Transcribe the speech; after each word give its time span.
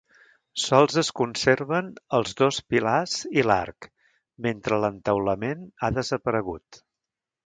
Sols 0.59 0.95
es 0.99 1.09
conserven 1.17 1.91
els 2.19 2.31
dos 2.39 2.61
pilars 2.73 3.13
i 3.39 3.43
l'arc, 3.49 3.87
mentre 4.47 4.79
l'entaulament 4.85 5.63
ha 5.81 5.91
desaparegut. 5.99 6.81